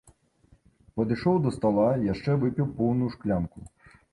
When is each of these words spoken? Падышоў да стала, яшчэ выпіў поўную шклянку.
Падышоў 0.95 1.35
да 1.45 1.53
стала, 1.57 1.85
яшчэ 2.13 2.31
выпіў 2.45 2.73
поўную 2.81 3.09
шклянку. 3.19 3.59